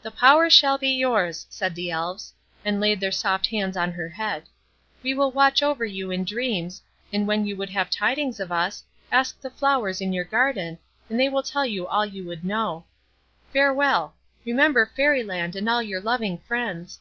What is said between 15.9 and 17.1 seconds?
loving friends."